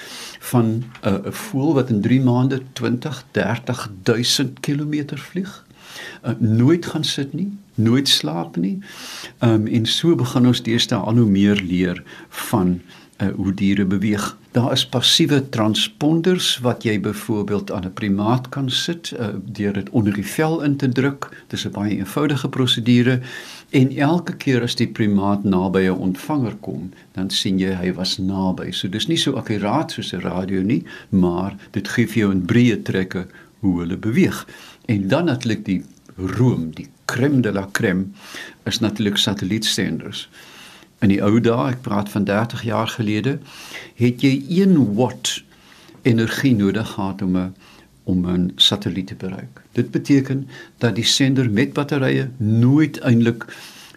van 0.52 0.66
'n 0.70 0.84
uh, 1.08 1.30
voël 1.30 1.74
wat 1.74 1.90
in 1.90 2.00
3 2.00 2.20
maande 2.20 2.62
20, 2.72 3.24
30 3.30 3.90
000 4.04 4.48
km 4.60 5.16
vlieg. 5.18 5.64
Uh, 6.24 6.32
nooit 6.38 6.86
gaan 6.86 7.04
sit 7.04 7.34
nie, 7.34 7.50
nooit 7.74 8.08
slaap 8.08 8.56
nie. 8.56 8.78
Ehm 9.38 9.52
um, 9.52 9.66
en 9.66 9.86
so 9.86 10.14
begin 10.14 10.46
ons 10.46 10.62
deesdae 10.62 10.98
al 10.98 11.16
hoe 11.16 11.30
meer 11.30 11.60
leer 11.62 12.02
van 12.28 12.80
uh, 13.18 13.28
hoe 13.36 13.54
diere 13.54 13.84
beweeg. 13.84 14.36
Daar 14.50 14.72
is 14.72 14.86
passiewe 14.86 15.48
transponders 15.48 16.58
wat 16.58 16.82
jy 16.82 17.00
byvoorbeeld 17.00 17.72
aan 17.72 17.84
'n 17.84 17.92
primaat 17.92 18.48
kan 18.48 18.70
sit 18.70 19.12
uh, 19.18 19.26
deur 19.44 19.72
dit 19.72 19.90
onder 19.90 20.12
die 20.12 20.26
vel 20.26 20.62
in 20.62 20.76
te 20.76 20.88
druk. 20.88 21.44
Dis 21.48 21.66
'n 21.66 21.70
baie 21.70 21.96
eenvoudige 21.96 22.48
prosedure 22.48 23.20
en 23.70 23.96
elke 23.96 24.36
keer 24.36 24.62
as 24.62 24.74
die 24.74 24.88
primaat 24.88 25.44
naby 25.44 25.78
'n 25.78 25.90
ontvanger 25.90 26.56
kom, 26.60 26.90
dan 27.12 27.30
sien 27.30 27.58
jy 27.58 27.74
hy 27.74 27.92
was 27.92 28.18
naby. 28.18 28.70
So 28.72 28.88
dis 28.88 29.06
nie 29.06 29.16
so 29.16 29.32
akkuraat 29.32 29.90
soos 29.90 30.12
'n 30.12 30.20
radio 30.20 30.62
nie, 30.62 30.84
maar 31.08 31.56
dit 31.70 31.88
gee 31.88 32.06
vir 32.06 32.18
jou 32.18 32.34
'n 32.34 32.46
breë 32.46 32.82
trekke 32.82 33.26
hoe 33.58 33.80
hulle 33.80 33.96
beweeg. 33.96 34.46
En 34.86 35.08
dan 35.08 35.24
natuurlik 35.24 35.64
die 35.64 35.82
room, 36.16 36.70
die 36.74 36.88
crème 37.04 37.40
de 37.40 37.52
la 37.52 37.68
crème 37.72 38.04
is 38.64 38.78
natuurlik 38.78 39.16
satellietsenders. 39.16 40.28
In 41.04 41.12
die 41.12 41.20
ou 41.20 41.36
dae, 41.36 41.68
ek 41.74 41.82
praat 41.84 42.08
van 42.08 42.24
30 42.24 42.62
jaar 42.64 42.88
gelede, 42.88 43.36
het 44.00 44.22
jy 44.24 44.38
1 44.62 44.78
watt 44.96 45.34
energie 46.08 46.54
nodig 46.56 46.94
gehad 46.94 47.22
om 47.22 47.36
'n 47.36 47.54
om 48.04 48.24
'n 48.28 48.52
satelliet 48.56 49.06
te 49.06 49.14
bereik. 49.14 49.60
Dit 49.72 49.90
beteken 49.90 50.48
dat 50.78 50.94
die 50.94 51.04
sender 51.04 51.50
met 51.50 51.72
batterye 51.72 52.28
nooit 52.36 52.98
eintlik 52.98 53.44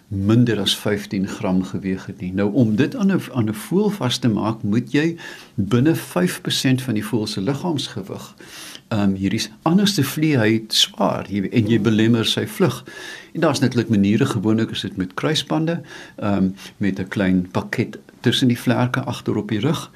minder 0.08 0.60
as 0.60 0.76
15 0.76 1.28
gram 1.28 1.62
geweg 1.64 2.06
het 2.06 2.20
nie. 2.20 2.32
Nou 2.32 2.52
om 2.52 2.76
dit 2.76 2.96
aan 2.96 3.12
'n 3.12 3.20
aan 3.32 3.48
'n 3.48 3.54
voël 3.54 3.90
vas 3.90 4.18
te 4.18 4.28
maak, 4.28 4.62
moet 4.62 4.92
jy 4.92 5.16
binne 5.54 5.94
5% 5.94 6.82
van 6.82 6.94
die 6.94 7.04
voël 7.04 7.26
se 7.26 7.40
liggaamsgewig 7.40 8.34
ehm 8.88 9.00
um, 9.02 9.14
hierdie 9.14 9.42
anderste 9.68 10.02
vlieg 10.04 10.40
hy 10.40 10.52
swaar 10.72 11.26
jy, 11.28 11.42
en 11.52 11.66
jy 11.68 11.78
belemmer 11.80 12.24
sy 12.26 12.46
vlug. 12.48 12.84
En 13.36 13.44
daar's 13.44 13.60
netlik 13.60 13.88
maniere 13.92 14.26
gewoonlik 14.26 14.70
is 14.70 14.80
dit 14.86 14.96
met 14.96 15.14
kruisbande, 15.14 15.82
ehm 16.16 16.36
um, 16.36 16.54
met 16.76 17.00
'n 17.00 17.08
klein 17.08 17.48
pakket 17.50 17.98
tussen 18.20 18.48
die 18.48 18.58
vlerke 18.58 19.00
agter 19.00 19.36
op 19.36 19.48
die 19.48 19.60
rug. 19.60 19.90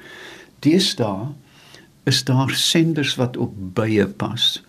Deesdae 0.59 1.33
is 2.03 2.23
daar 2.23 2.51
senders 2.51 3.15
wat 3.15 3.37
op 3.37 3.53
bye 3.73 4.07
pas 4.07 4.63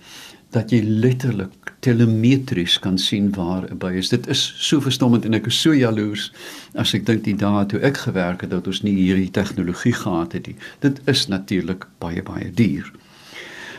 dat 0.54 0.70
jy 0.70 0.80
letterlik 0.86 1.74
telemetries 1.84 2.78
kan 2.78 2.98
sien 2.98 3.30
waar 3.34 3.66
'n 3.70 3.78
by 3.78 3.92
is. 3.98 4.08
Dit 4.08 4.26
is 4.26 4.54
so 4.58 4.80
verstommend 4.80 5.24
en 5.24 5.34
ek 5.34 5.46
is 5.46 5.60
so 5.60 5.74
jaloers 5.74 6.32
as 6.74 6.94
ek 6.94 7.06
dink 7.06 7.24
die 7.24 7.36
dae 7.36 7.66
toe 7.66 7.80
ek 7.80 7.96
gewerk 7.96 8.40
het 8.40 8.50
dat 8.50 8.66
ons 8.66 8.82
nie 8.82 8.94
hierdie 8.94 9.30
tegnologie 9.30 9.92
gehad 9.92 10.32
het 10.32 10.46
nie. 10.46 10.56
Dit 10.80 11.00
is 11.06 11.26
natuurlik 11.26 11.86
baie 11.98 12.22
baie 12.22 12.50
duur. 12.50 12.92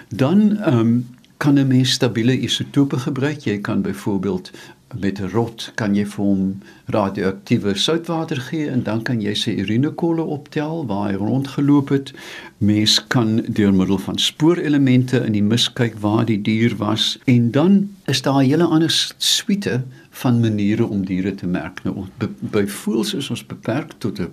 Dan 0.09 0.57
ehm 0.57 0.79
um, 0.79 1.14
kan 1.37 1.59
'n 1.59 1.67
mens 1.67 1.91
stabiele 1.91 2.39
isotope 2.39 2.97
gebruik. 2.97 3.39
Jy 3.39 3.59
kan 3.59 3.81
byvoorbeeld 3.81 4.51
met 4.99 5.19
'n 5.19 5.29
rot 5.29 5.71
kan 5.75 5.95
jy 5.95 6.05
vir 6.05 6.25
hom 6.25 6.57
radioaktiewe 6.85 7.75
soutwater 7.77 8.41
gee 8.41 8.69
en 8.69 8.83
dan 8.83 9.01
kan 9.01 9.21
jy 9.21 9.33
sy 9.33 9.49
urinekolle 9.49 10.21
optel 10.21 10.85
waar 10.85 11.09
hy 11.09 11.15
rondgeloop 11.15 11.89
het. 11.89 12.13
Mens 12.57 13.07
kan 13.07 13.43
deur 13.47 13.73
middel 13.73 13.97
van 13.97 14.17
spoorelemente 14.17 15.19
in 15.25 15.31
die 15.31 15.43
mis 15.43 15.73
kyk 15.73 15.95
waar 15.99 16.25
die 16.25 16.41
dier 16.41 16.75
was 16.77 17.19
en 17.25 17.51
dan 17.51 17.89
is 18.05 18.21
daar 18.21 18.43
'n 18.43 18.49
hele 18.49 18.63
ander 18.63 19.13
suite 19.17 19.83
van 20.09 20.39
maniere 20.39 20.85
om 20.87 21.05
diere 21.05 21.35
te 21.35 21.47
merk. 21.47 21.83
Nou 21.83 22.05
by 22.39 22.67
voëls 22.67 23.13
is 23.13 23.29
ons 23.29 23.45
beperk 23.45 23.91
tot 23.97 24.19
'n 24.19 24.31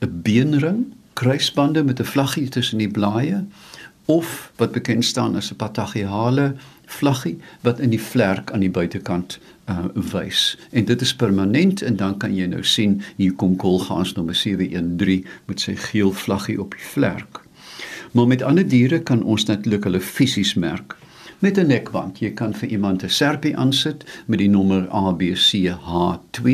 'n 0.00 0.20
beenring, 0.22 0.84
kruisbande 1.12 1.84
met 1.84 2.00
'n 2.00 2.04
vlaggie 2.04 2.48
tussen 2.48 2.78
die 2.78 2.90
blaaie 2.90 3.44
of 4.12 4.52
wat 4.56 4.72
bekend 4.72 5.04
staan 5.04 5.36
as 5.36 5.50
'n 5.50 5.56
patagiale 5.56 6.54
vlaggie 6.86 7.38
wat 7.60 7.80
in 7.80 7.90
die 7.90 8.00
vlerk 8.00 8.50
aan 8.52 8.60
die 8.60 8.70
buitekant 8.70 9.38
uh, 9.70 9.84
wys. 10.12 10.58
En 10.70 10.84
dit 10.84 11.00
is 11.00 11.14
permanent 11.14 11.82
en 11.82 11.96
dan 11.96 12.16
kan 12.16 12.34
jy 12.36 12.46
nou 12.46 12.64
sien 12.64 13.00
hier 13.16 13.32
kom 13.32 13.56
kolgaans 13.56 14.12
nommer 14.12 14.34
713 14.34 15.26
met 15.46 15.60
sy 15.60 15.76
geel 15.76 16.12
vlaggie 16.12 16.60
op 16.60 16.76
die 16.76 16.88
vlerk. 16.94 17.40
Maar 18.12 18.26
met 18.26 18.42
ander 18.42 18.68
diere 18.68 19.00
kan 19.00 19.22
ons 19.22 19.44
natuurlik 19.44 19.84
hulle 19.88 20.00
fisies 20.00 20.54
merk 20.54 20.96
met 21.42 21.58
'n 21.58 21.66
nekband. 21.66 22.18
Jy 22.18 22.30
kan 22.30 22.54
vir 22.54 22.68
iemand 22.68 23.02
'n 23.02 23.08
serpie 23.08 23.56
aansit 23.56 24.04
met 24.26 24.38
die 24.38 24.48
nommer 24.48 24.86
ABCH2 24.88 26.46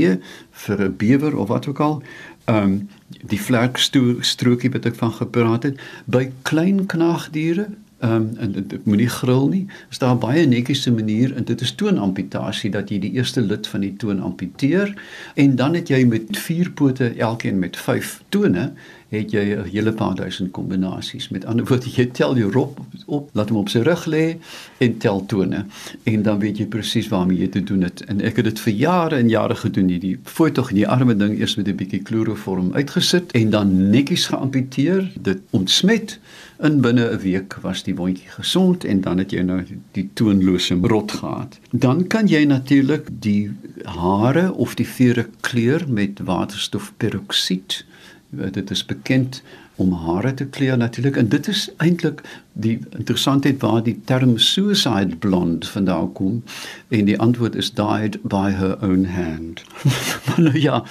vir 0.51 0.83
'n 0.83 0.97
bewer 0.97 1.37
of 1.37 1.49
wat 1.49 1.67
ook 1.67 1.81
al. 1.81 2.03
Ehm 2.45 2.57
um, 2.57 2.89
die 3.27 3.41
vlerkstrokie 3.41 4.71
wat 4.71 4.87
ek 4.87 4.95
van 4.95 5.13
gepraat 5.13 5.63
het 5.63 5.81
by 6.07 6.31
klein 6.43 6.87
knaagdiere 6.87 7.69
Ehm 7.99 8.13
um, 8.13 8.37
en 8.39 8.53
dit 8.53 8.85
moenie 8.85 9.09
gril 9.09 9.49
nie. 9.49 9.67
Is 9.91 9.99
daar 9.99 10.19
baie 10.19 10.47
netjiese 10.47 10.93
manier 10.93 11.35
en 11.37 11.45
dit 11.45 11.61
is 11.61 11.73
toonamputasie 11.75 12.71
dat 12.71 12.93
jy 12.95 12.99
die 13.03 13.11
eerste 13.19 13.43
lid 13.43 13.67
van 13.67 13.83
die 13.83 13.91
toon 13.99 14.21
amputeer 14.23 14.93
en 15.35 15.57
dan 15.59 15.75
het 15.75 15.91
jy 15.91 16.05
met 16.07 16.39
vier 16.39 16.71
pote, 16.71 17.09
elkeen 17.19 17.59
met 17.59 17.77
5 17.77 18.23
tone, 18.29 18.71
het 19.09 19.31
jy 19.31 19.57
'n 19.57 19.65
hele 19.65 19.93
paar 19.93 20.15
duisend 20.15 20.51
kombinasies. 20.51 21.29
Met 21.29 21.45
ander 21.45 21.65
woorde, 21.65 21.91
jy 21.91 22.07
tel 22.07 22.37
jou 22.37 22.53
rop 22.53 22.81
op, 23.07 23.31
laat 23.33 23.49
hom 23.49 23.59
op 23.59 23.69
sy 23.69 23.79
rug 23.79 24.07
lê 24.07 24.37
en 24.79 24.99
tel 24.99 25.27
tone 25.27 25.65
en 26.03 26.23
dan 26.23 26.39
weet 26.39 26.59
jy 26.59 26.67
presies 26.67 27.09
waarmee 27.09 27.39
jy 27.39 27.49
te 27.49 27.63
doen 27.63 27.83
het. 27.83 28.05
En 28.05 28.21
ek 28.21 28.37
het 28.37 28.45
dit 28.45 28.61
vir 28.61 28.73
jare 28.73 29.17
en 29.17 29.29
jare 29.29 29.55
gedoen 29.55 29.89
hierdie 29.89 30.19
fooi 30.25 30.53
tog 30.53 30.71
in 30.71 30.77
die 30.77 30.89
arme 30.89 31.17
ding 31.17 31.39
eers 31.39 31.57
met 31.57 31.69
'n 31.69 31.77
bietjie 31.77 32.03
kloroform 32.03 32.73
uitgesit 32.75 33.33
en 33.33 33.51
dan 33.51 33.91
netjies 33.91 34.27
geamputeer, 34.27 35.11
dit 35.21 35.39
ontsmet 35.51 36.19
in 36.61 36.81
binne 36.81 37.11
'n 37.11 37.19
week 37.19 37.55
was 37.63 37.83
die 37.83 37.95
wondjie 37.95 38.29
gesond 38.29 38.85
en 38.85 39.01
dan 39.01 39.19
het 39.19 39.31
jy 39.31 39.43
nou 39.43 39.63
die 39.93 40.11
toonlose 40.15 40.75
rot 40.83 41.13
gehad. 41.13 41.59
Dan 41.71 42.07
kan 42.07 42.27
jy 42.27 42.45
natuurlik 42.45 43.09
die 43.21 43.51
hare 43.85 44.53
of 44.55 44.75
die 44.75 44.87
vere 44.87 45.29
kleur 45.41 45.85
met 45.89 46.19
waterstofperoksied. 46.19 47.85
Dit 48.31 48.71
is 48.71 48.85
bekend 48.85 49.43
om 49.79 49.93
hare 49.93 50.35
te 50.35 50.45
kleur 50.45 50.77
natuurlik 50.77 51.17
en 51.17 51.29
dit 51.29 51.49
is 51.49 51.69
eintlik 51.77 52.21
die 52.53 52.75
interessantheid 52.99 53.61
waar 53.63 53.83
die 53.87 53.95
term 54.05 54.39
suicide 54.39 55.17
blonde 55.17 55.67
vandaan 55.67 56.13
kom 56.13 56.41
en 56.89 57.07
die 57.07 57.19
antwoord 57.19 57.55
is 57.55 57.71
dyed 57.79 58.19
by 58.23 58.51
her 58.59 58.75
own 58.83 59.07
hand. 59.15 59.63
maar 60.27 60.41
nou 60.49 60.59
ja, 60.59 60.83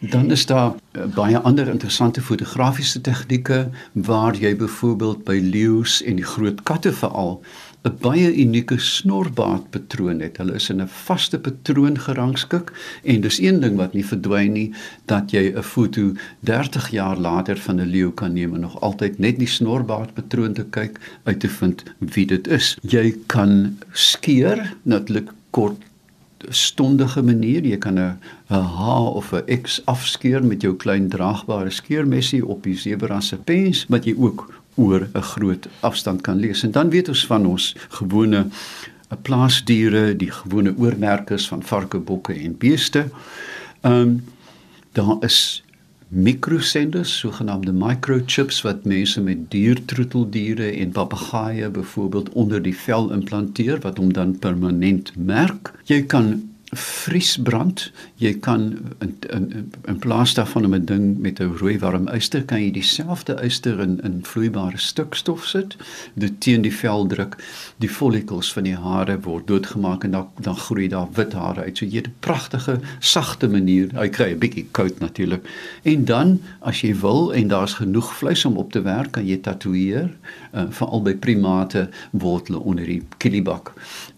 dan 0.00 0.30
is 0.30 0.46
daar 0.46 0.74
uh, 0.76 1.06
baie 1.14 1.38
ander 1.38 1.68
interessante 1.68 2.20
fotografiese 2.20 3.00
tegnieke 3.00 3.70
waar 3.92 4.36
jy 4.36 4.52
byvoorbeeld 4.56 5.24
by 5.24 5.40
leeu's 5.42 6.02
en 6.04 6.20
die 6.20 6.28
groot 6.36 6.62
katte 6.62 6.92
veral 6.92 7.40
'n 7.86 7.98
baie 8.02 8.30
unieke 8.34 8.78
snorbaardpatroon 8.82 10.20
het. 10.24 10.38
Hulle 10.40 10.54
is 10.58 10.70
in 10.70 10.82
'n 10.82 10.88
vaste 10.88 11.38
patroon 11.38 11.98
gerangskik 11.98 12.72
en 13.04 13.20
dis 13.20 13.38
een 13.38 13.60
ding 13.60 13.76
wat 13.76 13.94
nie 13.94 14.04
verdwyn 14.04 14.52
nie 14.52 14.74
dat 15.06 15.30
jy 15.30 15.52
'n 15.54 15.62
foto 15.62 16.12
30 16.40 16.90
jaar 16.90 17.16
later 17.16 17.56
van 17.56 17.80
'n 17.80 17.90
leeu 17.94 18.10
kan 18.10 18.32
neem 18.32 18.54
en 18.54 18.60
nog 18.60 18.80
altyd 18.80 19.18
net 19.18 19.38
die 19.38 19.48
snorbaardpatroon 19.48 20.52
te 20.52 20.64
kyk 20.64 20.98
uit 21.24 21.40
te 21.40 21.48
vind 21.48 21.82
wie 21.98 22.26
dit 22.26 22.48
is. 22.48 22.76
Jy 22.82 23.14
kan 23.26 23.78
skeer 23.92 24.74
natuurlik 24.82 25.30
kort 25.50 25.82
stondige 26.50 27.22
manier 27.22 27.64
jy 27.64 27.78
kan 27.78 27.98
'n 27.98 28.18
H 28.48 28.80
of 29.14 29.32
'n 29.32 29.62
X 29.62 29.80
afskeer 29.84 30.44
met 30.44 30.62
jou 30.62 30.74
klein 30.74 31.08
draagbare 31.08 31.70
skeermesie 31.70 32.46
op 32.46 32.62
die 32.62 32.76
zebra 32.76 33.20
se 33.20 33.36
pens 33.36 33.86
wat 33.88 34.04
jy 34.04 34.14
ook 34.18 34.52
oor 34.76 35.08
'n 35.12 35.22
groot 35.22 35.68
afstand 35.80 36.20
kan 36.20 36.38
lees. 36.38 36.62
En 36.62 36.70
dan 36.70 36.90
weet 36.90 37.08
ons 37.08 37.26
van 37.26 37.46
ons 37.46 37.76
gewone 37.88 38.46
eh, 38.46 39.16
plaasdiere, 39.22 40.16
die 40.16 40.30
gewone 40.30 40.74
oormerkers 40.76 41.48
van 41.48 41.62
varke, 41.62 41.98
bokke 41.98 42.34
en 42.34 42.56
beeste. 42.58 43.08
Ehm 43.80 43.92
um, 43.92 44.24
daar 44.92 45.16
is 45.20 45.62
mikrosenders, 46.08 47.18
sogenaamde 47.18 47.72
microchips 47.72 48.62
wat 48.62 48.84
mense 48.84 49.20
met 49.20 49.50
diertroeteldiere 49.50 50.70
en 50.70 50.90
papegaaie 50.90 51.68
byvoorbeeld 51.70 52.28
onder 52.28 52.62
die 52.62 52.76
vel 52.76 53.10
implanteer 53.12 53.80
wat 53.80 53.98
hom 53.98 54.12
dan 54.12 54.38
permanent 54.38 55.12
merk. 55.16 55.72
Jy 55.84 56.02
kan 56.02 56.50
vriesbrand. 56.76 57.90
Jy 58.20 58.34
kan 58.40 58.78
in 59.00 59.16
in 59.30 59.72
in 59.84 59.98
plaas 59.98 60.34
daarvan 60.34 60.64
om 60.64 60.74
'n 60.74 60.84
ding 60.84 61.18
met 61.18 61.40
'n 61.40 61.56
rooi 61.58 61.78
warm 61.78 62.08
yster 62.08 62.44
kan 62.44 62.62
jy 62.62 62.70
dieselfde 62.70 63.38
yster 63.44 63.80
in 63.80 64.00
in 64.02 64.24
vloeibare 64.24 64.78
stikstof 64.78 65.46
sit, 65.46 65.76
dit 66.14 66.40
teen 66.40 66.62
die 66.62 66.72
vel 66.72 67.06
druk. 67.06 67.36
Die 67.78 67.88
follikels 67.88 68.52
van 68.52 68.62
die 68.62 68.76
hare 68.76 69.20
word 69.20 69.46
doodgemaak 69.46 70.04
en 70.04 70.10
dan 70.10 70.28
dan 70.40 70.56
groei 70.56 70.88
daar 70.88 71.08
wit 71.12 71.32
hare 71.32 71.62
uit. 71.62 71.78
So 71.78 71.84
jy 71.84 71.96
het 71.96 72.08
'n 72.08 72.14
pragtige 72.20 72.80
sagte 72.98 73.48
manier. 73.48 73.90
Hy 73.94 74.08
kry 74.08 74.32
'n 74.32 74.38
bietjie 74.38 74.66
koud 74.70 74.98
natuurlik. 74.98 75.48
En 75.82 76.04
dan 76.04 76.40
as 76.60 76.80
jy 76.80 76.94
wil 77.00 77.32
en 77.34 77.48
daar's 77.48 77.74
genoeg 77.74 78.16
vleis 78.16 78.44
om 78.44 78.56
op 78.56 78.72
te 78.72 78.82
werk, 78.82 79.12
kan 79.12 79.26
jy 79.26 79.36
tatoeëer. 79.36 80.10
Uh, 80.54 80.64
Veral 80.70 81.02
by 81.02 81.14
primate 81.14 81.88
word 82.10 82.48
hulle 82.48 82.60
onder 82.60 82.84
die 82.84 83.02
kilibak 83.18 83.72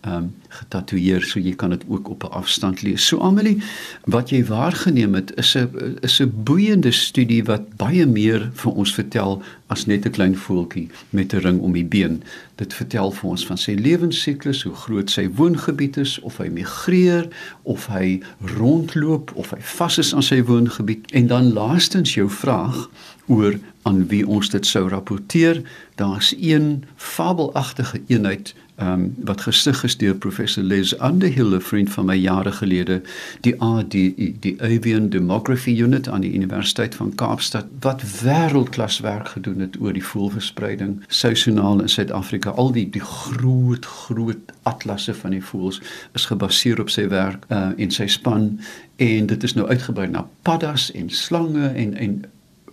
ehm 0.08 0.14
um, 0.14 0.28
getatoeëer 0.48 1.24
so 1.28 1.40
jy 1.42 1.52
kan 1.60 1.74
dit 1.74 1.82
ook 1.88 2.08
op 2.08 2.24
'n 2.24 2.32
afstand 2.48 2.82
lees. 2.82 3.06
So 3.06 3.20
Amelie, 3.20 3.60
wat 4.08 4.32
jy 4.32 4.40
waargeneem 4.48 5.14
het 5.18 5.32
is 5.36 5.54
'n 5.56 5.98
is 6.02 6.20
'n 6.20 6.32
boeiende 6.44 6.92
studie 6.92 7.44
wat 7.44 7.76
baie 7.76 8.06
meer 8.06 8.50
vir 8.54 8.72
ons 8.72 8.94
vertel 8.94 9.42
as 9.68 9.86
net 9.86 10.06
'n 10.06 10.10
klein 10.10 10.36
voeltjie 10.36 10.88
met 11.10 11.32
'n 11.34 11.44
ring 11.44 11.60
om 11.60 11.72
die 11.72 11.84
been. 11.84 12.22
Dit 12.56 12.74
vertel 12.74 13.10
vir 13.10 13.30
ons 13.30 13.46
van 13.46 13.58
sy 13.58 13.72
lewensiklus, 13.72 14.62
hoe 14.62 14.74
groot 14.74 15.10
sy 15.10 15.28
woongebied 15.28 15.96
is, 15.96 16.20
of 16.20 16.38
hy 16.38 16.48
migreer, 16.48 17.28
of 17.62 17.86
hy 17.86 18.20
rondloop, 18.40 19.32
of 19.34 19.50
hy 19.50 19.60
vas 19.60 19.98
is 19.98 20.14
aan 20.14 20.22
sy 20.22 20.42
woongebied. 20.42 21.10
En 21.12 21.26
dan 21.26 21.52
laastens 21.52 22.14
jou 22.14 22.30
vraag 22.30 22.90
oor 23.26 23.58
aan 23.82 24.06
wie 24.06 24.26
ons 24.26 24.48
dit 24.48 24.66
sou 24.66 24.88
rapporteer. 24.88 25.62
Daar's 25.94 26.34
een 26.40 26.84
fabelagtige 26.96 28.00
eenheid 28.06 28.54
um, 28.80 29.14
wat 29.24 29.40
gestig 29.40 29.82
is 29.84 29.96
deur 29.96 30.14
professor 30.14 30.62
Les 30.62 30.94
Underhill, 30.98 31.54
'n 31.54 31.60
vriend 31.60 31.90
van 31.90 32.06
my 32.06 32.14
jare 32.14 32.52
gelede, 32.52 33.02
die 33.40 33.60
ADI, 33.60 34.36
die 34.40 34.56
Avian 34.62 35.08
Demography 35.08 35.80
Unit 35.82 36.08
aan 36.08 36.20
die 36.20 36.32
Universiteit 36.34 36.94
van 36.94 37.14
Kaapstad 37.14 37.66
wat 37.80 38.02
wêreldklas 38.22 39.00
werk 39.00 39.28
gedoen 39.28 39.60
het 39.60 39.80
oor 39.80 39.92
die 39.92 40.04
voëlverspreiding 40.04 41.02
seisoonaal 41.06 41.80
in 41.80 41.88
Suid-Afrika. 41.88 42.50
Al 42.50 42.72
die 42.72 42.90
die 42.90 43.04
groot 43.04 43.86
groot 43.86 44.52
atlasse 44.62 45.14
van 45.14 45.30
die 45.30 45.44
voëls 45.44 45.80
is 46.12 46.26
gebaseer 46.26 46.80
op 46.80 46.90
sy 46.90 47.08
werk 47.08 47.44
uh, 47.48 47.70
en 47.76 47.90
sy 47.90 48.06
span 48.06 48.60
en 48.96 49.26
dit 49.26 49.42
is 49.42 49.54
nou 49.54 49.68
uitgebrei 49.68 50.08
na 50.08 50.26
paddas 50.42 50.90
en 50.92 51.10
slange 51.10 51.68
en 51.68 51.94
en 51.94 52.24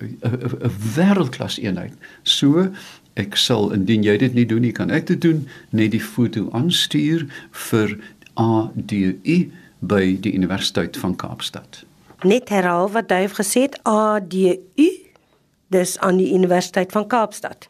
'n 0.01 0.71
wêreldklas 0.95 1.57
eenheid. 1.59 1.93
So 2.23 2.69
ek 3.19 3.37
sal 3.39 3.71
indien 3.75 4.03
jy 4.03 4.17
dit 4.21 4.35
nie 4.35 4.45
doen 4.47 4.63
nie, 4.65 4.73
kan 4.75 4.91
ek 4.91 5.07
dit 5.13 5.21
doen, 5.23 5.45
net 5.71 5.93
die 5.95 6.03
foto 6.03 6.49
aanstuur 6.55 7.25
vir 7.69 7.97
ADU 8.35 9.39
by 9.85 10.03
die 10.21 10.33
Universiteit 10.35 10.97
van 10.99 11.15
Kaapstad. 11.19 11.83
Net 12.25 12.49
herhaal 12.49 12.89
wat 12.91 13.11
jy 13.11 13.27
gesê 13.31 13.67
het 13.67 13.77
ADU 13.87 14.89
dis 15.73 15.97
aan 15.99 16.19
die 16.19 16.31
Universiteit 16.33 16.91
van 16.91 17.07
Kaapstad. 17.07 17.67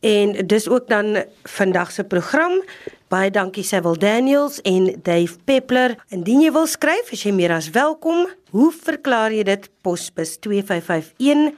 En 0.00 0.46
dis 0.46 0.68
ook 0.68 0.88
dan 0.88 1.24
vandag 1.42 1.90
se 1.92 2.04
program. 2.04 2.62
Baie 3.08 3.30
dankie 3.30 3.64
Sewil 3.64 3.98
Daniels 3.98 4.60
en 4.60 4.90
Dave 5.02 5.36
Peppler. 5.44 5.96
Indien 6.08 6.42
jy 6.42 6.50
wil 6.52 6.66
skryf, 6.66 7.12
as 7.12 7.22
jy 7.22 7.32
meer 7.34 7.54
as 7.54 7.70
welkom. 7.70 8.26
Hoe 8.50 8.72
verklaar 8.74 9.34
jy 9.34 9.46
dit? 9.46 9.70
Posbus 9.86 10.36
2551 10.42 11.54